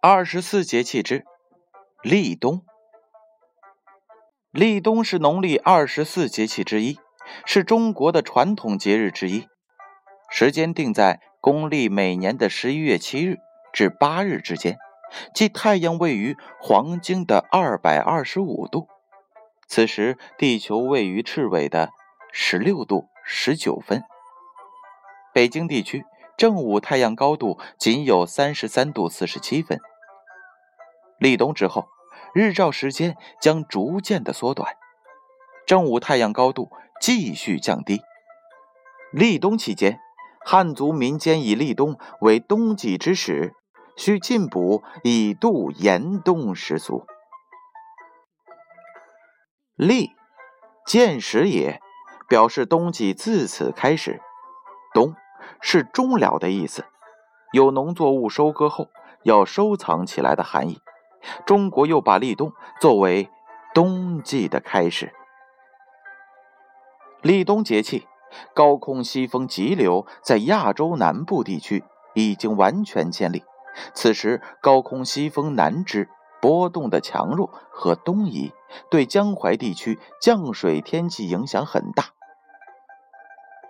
[0.00, 1.24] 二十四节气之
[2.04, 2.64] 立冬。
[4.52, 7.00] 立冬是农历二十四节气之一，
[7.44, 9.48] 是中国的传统节日之一，
[10.30, 13.38] 时间定在公历每年的十一月七日
[13.72, 14.78] 至八日之间，
[15.34, 18.86] 即太阳位于黄经的二百二十五度，
[19.66, 21.90] 此时地球位于赤纬的
[22.30, 24.04] 十六度十九分。
[25.34, 26.04] 北京地区
[26.38, 29.78] 正午太阳高度仅有三十三度四十七分。
[31.18, 31.88] 立冬之后。
[32.34, 34.74] 日照时间将逐渐的缩短，
[35.66, 36.70] 正午太阳高度
[37.00, 38.02] 继续降低。
[39.12, 39.98] 立冬期间，
[40.44, 43.54] 汉族民间以立冬为冬季之始，
[43.96, 47.06] 需进补以度严冬时俗。
[49.74, 50.10] 立，
[50.86, 51.80] 见始也，
[52.28, 54.20] 表示冬季自此开始。
[54.92, 55.14] 冬
[55.60, 56.84] 是终了的意思，
[57.52, 58.88] 有农作物收割后
[59.22, 60.80] 要收藏起来的含义。
[61.44, 63.28] 中国又把立冬作为
[63.74, 65.12] 冬季的开始。
[67.22, 68.06] 立冬节气，
[68.54, 73.42] 高空西风急流在亚洲南部地区已经完全建立。
[73.92, 76.08] 此时，高空西风南支
[76.40, 78.52] 波动的强弱和东移，
[78.88, 82.04] 对江淮地区降水天气影响很大。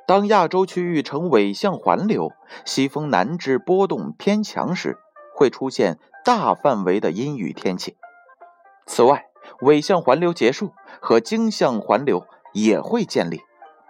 [0.08, 2.32] 当亚洲区域呈纬向环流，
[2.64, 4.96] 西风南支波动偏强时，
[5.34, 5.98] 会出现。
[6.24, 7.96] 大范围的阴雨天气。
[8.86, 9.26] 此外，
[9.60, 13.40] 纬向环流结束和经向环流也会建立，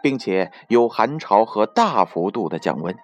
[0.02, 2.97] 并且有寒潮和大幅度的降温。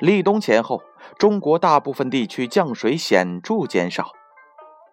[0.00, 0.82] 立冬前后，
[1.18, 4.10] 中国大部分地区降水显著减少。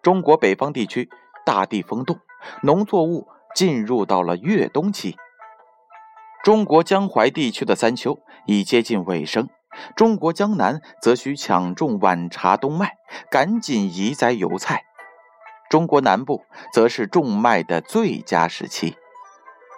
[0.02, 1.08] 中国北方地区
[1.44, 2.18] 大地封冻，
[2.62, 5.16] 农作物进入到了越冬期。
[6.42, 9.48] 中国江淮地区的三秋已接近尾声。
[9.94, 12.96] 中国江南则需抢种晚茶冬麦，
[13.30, 14.78] 赶紧移栽油菜；
[15.68, 16.42] 中国南部
[16.72, 18.96] 则是种麦的最佳时期。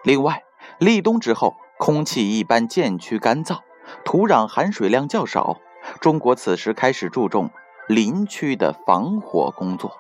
[0.05, 0.45] 另外，
[0.79, 3.59] 立冬之后，空气一般渐趋干燥，
[4.05, 5.59] 土壤含水量较少。
[6.01, 7.51] 中国此时开始注重
[7.89, 9.97] 林区的防火工作。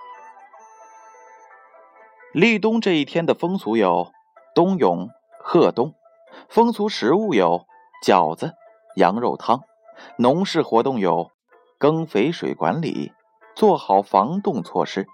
[2.32, 4.12] 立冬这一天的风俗有
[4.54, 5.10] 冬泳、
[5.42, 5.94] 贺冬，
[6.48, 7.66] 风俗食物有
[8.04, 8.54] 饺子、
[8.96, 9.62] 羊肉汤。
[10.16, 11.30] 农事活动有
[11.78, 13.12] 耕肥水管理，
[13.54, 15.06] 做好防冻措施。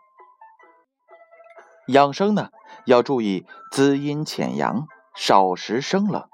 [1.88, 2.50] 养生呢，
[2.86, 6.28] 要注意滋阴潜阳，少食生冷。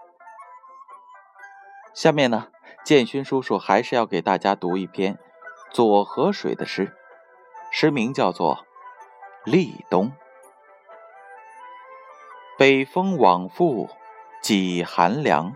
[1.94, 2.48] 下面呢，
[2.84, 5.18] 建勋叔叔还是要给大家读一篇
[5.70, 6.94] 左河水的诗，
[7.70, 8.56] 诗名叫做
[9.50, 10.08] 《立冬》。
[12.58, 13.88] 北风往复
[14.44, 15.54] 几寒凉，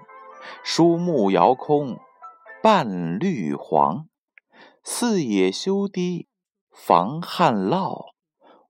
[0.65, 2.01] 疏木摇空。
[2.63, 4.09] 半绿黄，
[4.83, 6.27] 四野修堤
[6.71, 8.13] 防旱涝，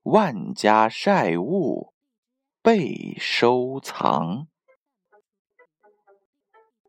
[0.03, 1.93] 万家晒物
[2.61, 4.49] 备收藏。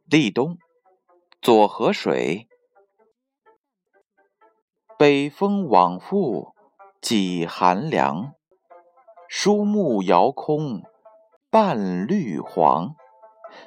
[0.06, 0.58] 立冬，
[1.40, 2.48] 左河水。
[4.98, 6.56] 北风往复
[7.00, 8.34] 几寒凉，
[9.28, 10.82] 疏木遥空
[11.48, 12.96] 半绿黄，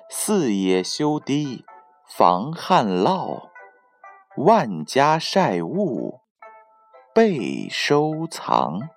[0.10, 1.66] 四野修堤。
[2.06, 3.50] 防旱涝，
[4.36, 6.20] 万家晒物
[7.12, 8.90] 备收藏。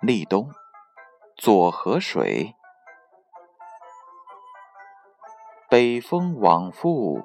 [0.00, 0.48] 立冬，
[1.36, 2.54] 左河水。
[5.68, 7.22] 北风往复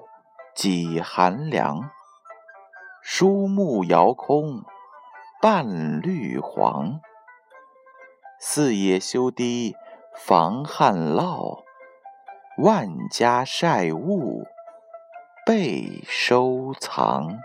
[0.53, 1.89] 几寒凉，
[3.01, 4.66] 疏木遥空
[5.41, 6.99] 半绿黄。
[8.40, 9.75] 四野修堤。
[10.18, 11.63] 防旱涝，
[12.57, 14.46] 万家晒物
[15.46, 17.38] 备收藏。